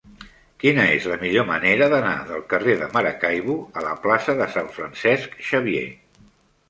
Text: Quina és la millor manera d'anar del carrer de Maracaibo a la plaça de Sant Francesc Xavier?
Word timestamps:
Quina 0.61 0.85
és 0.93 1.03
la 1.09 1.17
millor 1.23 1.45
manera 1.49 1.89
d'anar 1.91 2.15
del 2.31 2.41
carrer 2.53 2.77
de 2.81 2.87
Maracaibo 2.95 3.59
a 3.83 3.87
la 3.89 3.95
plaça 4.07 4.37
de 4.41 4.49
Sant 4.59 4.73
Francesc 4.79 5.37
Xavier? 5.51 5.89